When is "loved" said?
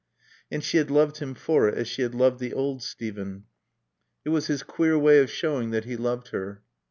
0.89-1.17, 2.15-2.39, 5.95-6.29